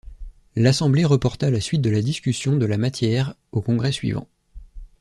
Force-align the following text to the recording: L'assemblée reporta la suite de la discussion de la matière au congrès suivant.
L'assemblée 0.55 1.05
reporta 1.05 1.51
la 1.51 1.61
suite 1.61 1.83
de 1.83 1.91
la 1.91 2.01
discussion 2.01 2.57
de 2.57 2.65
la 2.65 2.79
matière 2.79 3.35
au 3.51 3.61
congrès 3.61 3.91
suivant. 3.91 4.27